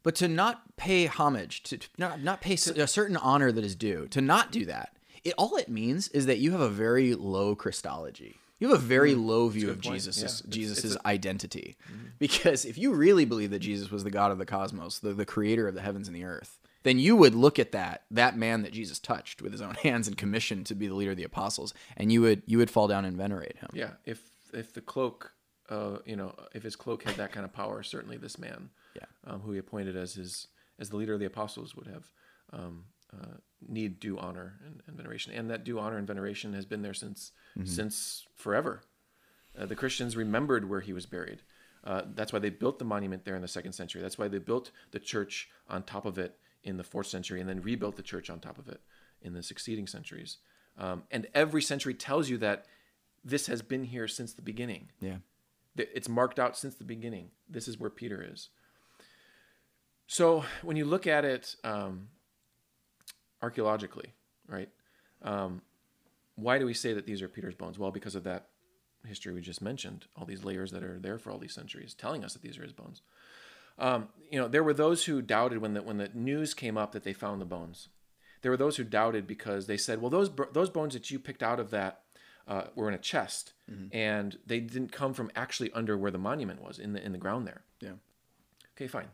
[0.04, 3.76] but to not pay homage, to, to not not pay a certain honor that is
[3.76, 4.98] due, to not do that.
[5.24, 8.38] It all it means is that you have a very low Christology.
[8.60, 9.26] You have a very mm.
[9.26, 9.82] low view of.
[9.82, 12.08] Jesus' Yeah, Jesus's identity, mm-hmm.
[12.18, 15.26] because if you really believe that Jesus was the God of the cosmos, the, the
[15.26, 18.64] creator of the heavens and the earth, then you would look at that that man
[18.64, 21.24] that Jesus touched with his own hands and commissioned to be the leader of the
[21.24, 23.70] apostles, and you would you would fall down and venerate him.
[23.74, 24.22] Yeah, if
[24.54, 25.34] if the cloak,
[25.70, 29.06] uh, you know, if his cloak had that kind of power, certainly this man, Yeah.
[29.26, 30.48] um, who he appointed as his
[30.80, 32.12] as the leader of the apostles, would have
[32.54, 36.66] um, uh, need due honor and, and veneration, and that due honor and veneration has
[36.66, 37.32] been there since
[37.66, 38.82] since forever.
[39.58, 41.42] Uh, the Christians remembered where he was buried.
[41.84, 44.02] Uh, that's why they built the monument there in the second century.
[44.02, 47.50] That's why they built the church on top of it in the fourth century, and
[47.50, 48.82] then rebuilt the church on top of it
[49.22, 50.38] in the succeeding centuries.
[50.78, 52.66] Um, and every century tells you that
[53.24, 54.90] this has been here since the beginning.
[55.02, 55.18] Yeah.
[55.78, 57.30] It's marked out since the beginning.
[57.50, 58.50] This is where Peter is.
[60.08, 62.08] So when you look at it um,
[63.42, 64.14] archaeologically,
[64.48, 64.70] right?
[65.22, 65.62] Um,
[66.36, 67.78] why do we say that these are Peter's bones?
[67.78, 68.48] Well, because of that
[69.06, 72.24] history we just mentioned, all these layers that are there for all these centuries, telling
[72.24, 73.02] us that these are his bones.
[73.80, 76.92] Um, you know, there were those who doubted when the when the news came up
[76.94, 77.90] that they found the bones.
[78.42, 81.44] There were those who doubted because they said, "Well, those those bones that you picked
[81.44, 82.02] out of that
[82.48, 83.54] uh, were in a chest,
[83.92, 87.18] and they didn't come from actually under where the monument was in the in the
[87.18, 87.94] ground there." Yeah.
[88.76, 89.10] Okay, fine.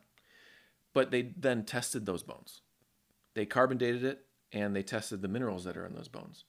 [0.94, 2.62] But they then tested those bones.
[3.34, 6.44] They carbon dated it and they tested the minerals that are in those bones.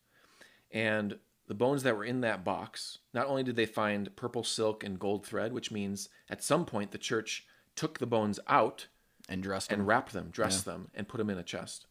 [0.70, 4.84] And the bones that were in that box, not only did they find purple silk
[4.84, 8.88] and gold thread, which means at some point the church took the bones out
[9.28, 9.86] And dressed and him.
[9.86, 11.86] wrapped them, dressed them, and put them in a chest.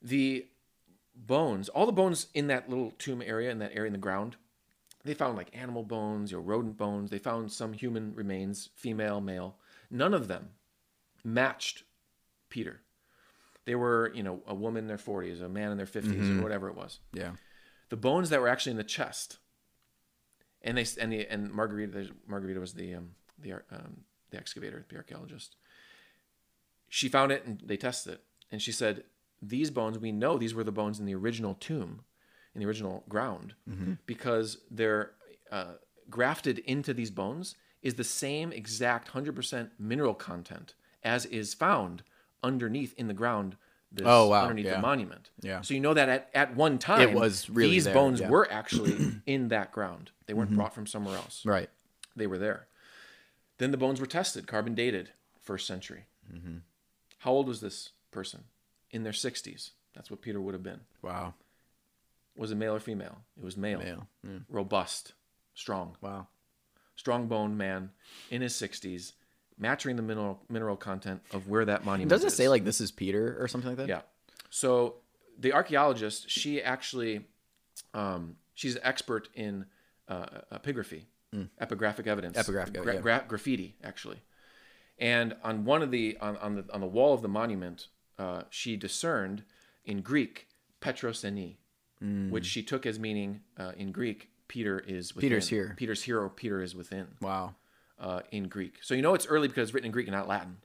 [0.00, 0.46] The
[1.26, 4.36] bones, all the bones in that little tomb area, in that area in the ground,
[5.04, 7.10] they found like animal bones, you know, rodent bones.
[7.10, 9.56] They found some human remains, female, male.
[9.90, 10.50] None of them
[11.24, 11.84] matched
[12.48, 12.82] Peter.
[13.64, 16.42] They were, you know, a woman in their 40s, a man in their 50s, or
[16.42, 17.00] whatever it was.
[17.12, 17.32] Yeah.
[17.90, 19.38] The bones that were actually in the chest,
[20.62, 24.96] and they and the and Margherita Margherita was the um, the um, the excavator, the
[24.96, 25.56] archaeologist.
[26.88, 29.04] She found it and they tested it, and she said,
[29.42, 32.02] "These bones, we know these were the bones in the original tomb,
[32.54, 33.54] in the original ground,
[34.06, 35.12] because they're
[35.50, 35.74] uh,
[36.10, 40.74] grafted into these bones is the same exact hundred percent mineral content
[41.04, 42.02] as is found
[42.42, 43.56] underneath in the ground."
[43.90, 44.74] This, Oh, wow, Underneath yeah.
[44.76, 45.30] the monument.
[45.40, 45.62] Yeah.
[45.62, 48.26] So you know that at, at one time it was really these there, bones yeah.
[48.26, 48.32] Mm-hmm.
[48.34, 50.10] were actually in that ground.
[50.26, 51.42] They weren't brought from somewhere else.
[51.46, 51.70] Right.
[52.14, 52.66] They were there.
[53.56, 56.04] Then the bones were tested, carbon dated, first century.
[56.30, 56.58] Mm-hmm.
[57.20, 58.44] How old was this person?
[58.90, 59.70] In their 60s.
[59.94, 60.80] That's what Peter would have been.
[61.02, 61.34] Wow.
[62.36, 63.18] Was it male or female?
[63.36, 63.80] It was male.
[63.80, 64.06] Male.
[64.24, 64.38] Yeah.
[64.48, 65.14] Robust,
[65.54, 66.28] strong, Wow.
[66.94, 67.90] strong boned man
[68.30, 69.12] in his 60s,
[69.58, 72.16] matching the mineral mineral content of where that monument is.
[72.20, 72.34] Does it is.
[72.36, 73.88] say like this is Peter or something like that?
[73.88, 74.02] Yeah.
[74.50, 74.96] So
[75.38, 77.26] the archaeologist, she actually,
[77.92, 79.66] um, she's an expert in
[80.06, 81.02] uh, epigraphy,
[81.60, 82.38] epigraphic evidence.
[82.38, 83.00] Epigraphic, gra- yeah.
[83.00, 84.22] gra- graffiti actually.
[84.98, 88.42] And on one of the on, on the on the wall of the monument, uh,
[88.50, 89.44] she discerned
[89.84, 90.48] in Greek
[90.80, 91.56] Petros eni,
[92.00, 92.30] Hmm.
[92.30, 95.28] which she took as meaning uh, in Greek Peter is within.
[95.30, 95.74] Peter's here.
[95.76, 97.56] Peter's here or Peter is within Wow.
[97.98, 98.78] uh, in Greek.
[98.82, 100.58] So you know it's early because it's written in Greek and not Latin.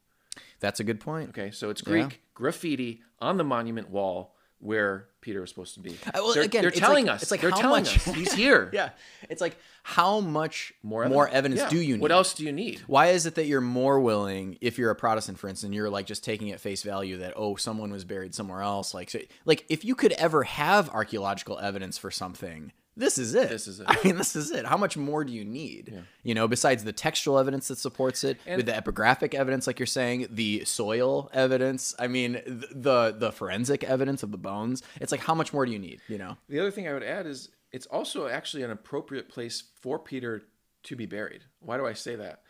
[0.59, 1.29] That's a good point.
[1.29, 5.91] Okay, so it's Greek graffiti on the monument wall where Peter was supposed to be.
[6.07, 7.21] Uh, well, they're again, they're telling like- us.
[7.23, 8.69] it's like they're how telling much- us he's here.
[8.73, 8.89] Yeah.
[9.29, 11.59] It's like how much More more, evidence.
[11.59, 11.69] evidence Yeah.
[11.79, 12.01] do you need?
[12.01, 12.81] What else do you need?
[12.87, 16.05] Why is it that you're more willing, if you're a Protestant, for instance, you're like
[16.05, 18.93] just taking at face value that oh, someone was buried somewhere else?
[18.93, 23.49] Like, so, like if you could ever have archaeological evidence for something, this is it.
[23.49, 23.85] This is it.
[23.89, 24.65] I mean, this is it.
[24.65, 26.03] How much more do you need?
[26.21, 29.87] You know, besides the textual evidence that supports it, with the epigraphic evidence, like you're
[29.87, 31.95] saying, the soil evidence.
[31.97, 34.83] I mean, the the forensic evidence of the bones.
[35.01, 36.01] It's like how much more do you need?
[36.07, 36.37] You know?
[36.49, 40.43] The other thing I would add is it's also actually an appropriate place for Peter
[40.83, 41.43] to be buried.
[41.59, 42.41] Why do I say that?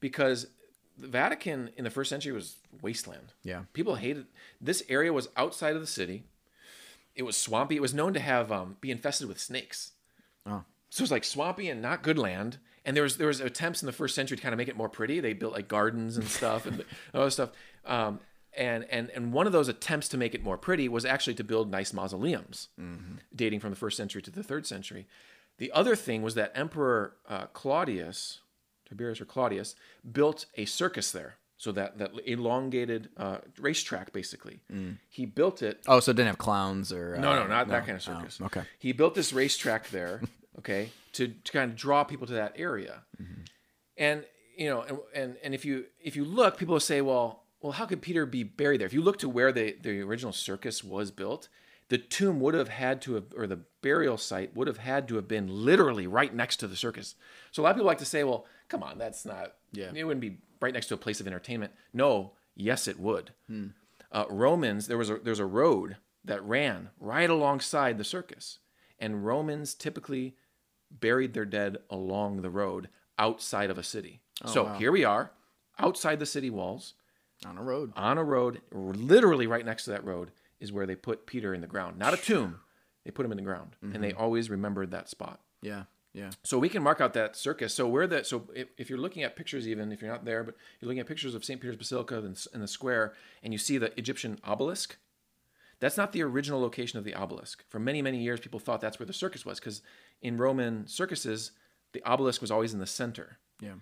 [0.00, 0.48] Because
[0.98, 3.32] the Vatican in the first century was wasteland.
[3.42, 3.62] Yeah.
[3.72, 4.26] People hated
[4.60, 6.24] this area was outside of the city.
[7.16, 7.76] It was swampy.
[7.76, 9.92] It was known to have um, be infested with snakes.
[10.44, 10.62] Oh.
[10.90, 12.58] So it was like swampy and not good land.
[12.84, 14.76] And there was there was attempts in the first century to kind of make it
[14.76, 15.18] more pretty.
[15.18, 17.50] They built like gardens and stuff and all that stuff.
[17.84, 18.20] Um,
[18.56, 21.44] and and and one of those attempts to make it more pretty was actually to
[21.44, 22.68] build nice mausoleums,
[23.34, 25.06] dating from the first century to the third century.
[25.58, 28.40] The other thing was that Emperor uh, Claudius,
[28.88, 29.74] Tiberius or Claudius,
[30.10, 31.36] built a circus there.
[31.58, 34.60] So that that elongated uh, racetrack, basically,
[35.08, 37.86] he built it Oh, so it didn't have clowns or no, uh, no, not that
[37.86, 38.38] kind of circus.
[38.42, 38.62] okay.
[38.78, 40.20] He built this racetrack there,
[40.58, 43.04] okay, to, to kind of draw people to that area.
[43.96, 44.24] And
[44.56, 47.72] you know, and, and and if you if you look, people will say, well, well,
[47.72, 48.86] how could Peter be buried there?
[48.86, 51.48] If you look to where the the original circus was built,
[51.88, 55.16] the tomb would have had to have, or the burial site would have had to
[55.16, 57.14] have been literally right next to the circus.
[57.50, 59.54] So a lot of people like to say, well, come on, that's not.
[59.72, 59.90] Yeah.
[59.94, 61.72] It wouldn't be right next to a place of entertainment.
[61.92, 63.32] No, yes, it would.
[64.12, 68.58] Uh, Romans, there was a there's a road that ran right alongside the circus,
[68.98, 70.36] and Romans typically
[70.90, 72.88] buried their dead along the road
[73.18, 74.20] outside of a city.
[74.46, 75.32] so here we are,
[75.78, 76.94] outside the city walls,
[77.44, 77.92] on a road.
[77.96, 81.60] on a road, literally right next to that road is where they put Peter in
[81.60, 82.60] the ground, not a tomb.
[83.04, 85.40] They put him in the ground, and they always remembered that spot.
[85.62, 85.84] Yeah,
[86.16, 86.30] yeah.
[86.44, 87.74] So we can mark out that circus.
[87.74, 90.42] So where that so if, if you're looking at pictures, even if you're not there,
[90.42, 91.60] but you're looking at pictures of St.
[91.60, 94.96] Peter's Basilica in, in the square, and you see the Egyptian obelisk.
[95.78, 97.64] That's not the original location of the obelisk.
[97.68, 99.82] For many many years, people thought that's where the circus was because
[100.22, 101.52] in Roman circuses,
[101.92, 103.36] the obelisk was always in the center.
[103.60, 103.74] Yeah.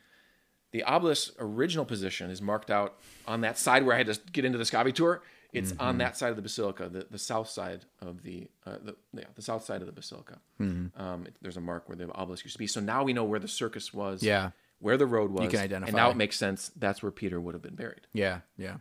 [0.72, 4.44] The obelisk's original position is marked out on that side where I had to get
[4.44, 5.22] into the Scavi tour.
[5.54, 5.80] It's Mm-hmm.
[5.80, 9.24] on that side of the basilica, the, the south side of the, uh, the yeah,
[9.34, 10.38] the south side of the basilica.
[10.60, 11.00] Mm-hmm.
[11.00, 12.66] Um, it- there's a mark where the obelisk used to be.
[12.66, 14.22] So now we know where the circus was.
[14.22, 14.50] Yeah.
[14.80, 15.44] where the road was.
[15.44, 15.88] You can identify.
[15.88, 16.70] and now it makes sense.
[16.76, 18.06] That's where Peter would have been buried.
[18.12, 18.76] Yeah, yeah.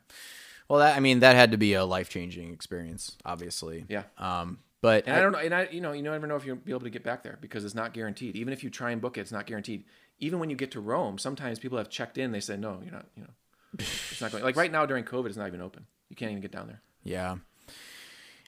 [0.67, 3.85] Well, that I mean, that had to be a life changing experience, obviously.
[3.87, 4.03] Yeah.
[4.17, 6.57] Um, but And I, don't know, and I, you know, you never know if you'll
[6.57, 8.35] be able to get back there because it's not guaranteed.
[8.35, 9.85] Even if you try and book it, it's not guaranteed.
[10.19, 12.31] Even when you get to Rome, sometimes people have checked in.
[12.31, 13.05] They say, no, you're not.
[13.15, 13.29] You know,
[13.79, 14.43] it's not going.
[14.43, 15.85] Like right now during COVID, it's not even open.
[16.09, 16.81] You can't even get down there.
[17.03, 17.37] yeah.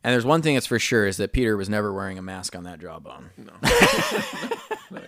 [0.03, 2.55] And there's one thing that's for sure is that Peter was never wearing a mask
[2.55, 3.31] on that jawbone.
[3.38, 3.53] No,
[4.91, 5.01] no.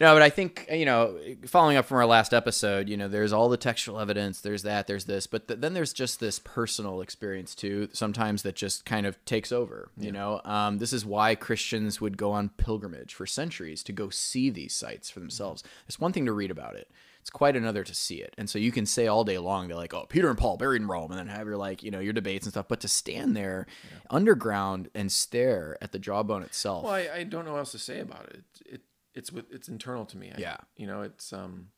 [0.00, 3.34] No, but I think you know, following up from our last episode, you know, there's
[3.34, 7.02] all the textual evidence, there's that, there's this, but th- then there's just this personal
[7.02, 7.90] experience too.
[7.92, 9.90] Sometimes that just kind of takes over.
[9.98, 14.08] You know, um, this is why Christians would go on pilgrimage for centuries to go
[14.08, 15.62] see these sites for themselves.
[15.86, 16.90] It's one thing to read about it.
[17.22, 18.34] It's quite another to see it.
[18.36, 20.82] And so you can say all day long, they're like, oh, Peter and Paul buried
[20.82, 22.66] in Rome, and then have your like, you know, your debates and stuff.
[22.68, 23.66] But to stand there
[24.10, 26.84] underground and stare at the jawbone itself.
[26.84, 28.44] Well, I, I don't know what else to say about it.
[28.66, 28.80] It, it
[29.14, 30.32] it's with it's internal to me.
[30.34, 30.56] I, Yeah.
[30.76, 31.68] you know, it's um,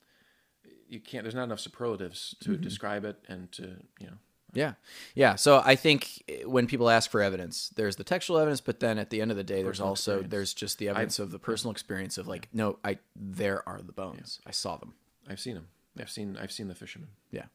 [0.88, 1.24] you can't.
[1.24, 2.62] There's not enough superlatives to Mm-hmm.
[2.62, 3.62] describe it and to
[4.00, 4.14] you know.
[4.52, 4.74] Yeah.
[5.16, 5.34] Yeah.
[5.34, 9.10] So I think when people ask for evidence, there's the textual evidence, but then at
[9.10, 10.30] the end of the day, there's Personal also experience.
[10.30, 13.92] there's just the evidence of the personal experience of like, no, I there are the
[13.92, 14.40] bones.
[14.46, 14.94] I saw them.
[15.28, 15.68] I've seen them.
[15.98, 17.10] I've seen I've seen the fishermen.
[17.30, 17.46] Yeah.